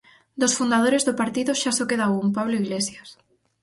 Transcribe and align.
Dos 0.41 0.55
fundadores 0.59 1.05
do 1.07 1.17
partido 1.21 1.51
xa 1.61 1.71
só 1.77 1.83
queda 1.89 2.13
un, 2.21 2.27
Pablo 2.37 2.57
Iglesias. 2.63 3.09